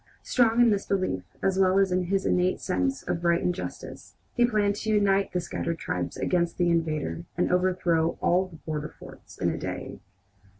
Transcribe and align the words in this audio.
Strong 0.23 0.59
in 0.59 0.71
this 0.71 0.87
belief, 0.87 1.21
as 1.43 1.59
well 1.59 1.77
as 1.77 1.91
in 1.91 2.05
his 2.05 2.25
innate 2.25 2.59
sense 2.59 3.03
of 3.03 3.23
right 3.23 3.43
and 3.43 3.53
justice, 3.53 4.15
he 4.33 4.43
planned 4.47 4.73
to 4.75 4.89
unite 4.89 5.31
the 5.31 5.39
scattered 5.39 5.77
tribes 5.77 6.17
against 6.17 6.57
the 6.57 6.71
invader 6.71 7.25
and 7.37 7.51
overthrow 7.51 8.17
all 8.19 8.47
the 8.47 8.55
border 8.55 8.89
forts 8.97 9.37
in 9.37 9.51
a 9.51 9.57
day. 9.59 9.99